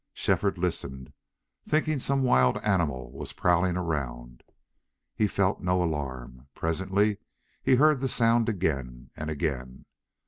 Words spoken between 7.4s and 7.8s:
he